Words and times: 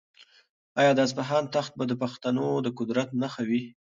آیا 0.79 0.91
د 0.95 0.99
اصفهان 1.07 1.43
تخت 1.55 1.71
به 1.79 1.83
د 1.87 1.93
پښتنو 2.01 2.47
د 2.65 2.67
قدرت 2.79 3.09
نښه 3.21 3.43
وي؟ 3.49 3.61